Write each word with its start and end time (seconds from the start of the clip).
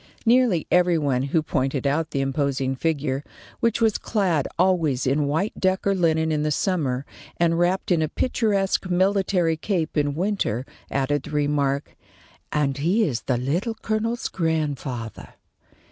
Nearly 0.25 0.65
every 0.71 0.97
one 0.97 1.21
who 1.21 1.43
pointed 1.43 1.85
out 1.85 2.09
the 2.09 2.21
imposing 2.21 2.75
figure, 2.75 3.23
which 3.59 3.79
was 3.81 3.99
clad 3.99 4.47
always 4.57 5.05
in 5.05 5.27
white 5.27 5.53
duck 5.59 5.85
or 5.85 5.93
linen 5.93 6.31
in 6.31 6.41
the 6.41 6.49
summer, 6.49 7.05
and 7.37 7.59
wrapped 7.59 7.91
in 7.91 8.01
a 8.01 8.09
picturesque 8.09 8.89
military 8.89 9.57
cape 9.57 9.95
in 9.95 10.15
winter, 10.15 10.65
added 10.89 11.21
the 11.21 11.29
remark: 11.29 11.95
"And 12.51 12.79
he 12.79 13.03
is 13.03 13.21
the 13.21 13.37
Little 13.37 13.75
Colonel's 13.75 14.27
grandfather." 14.27 15.35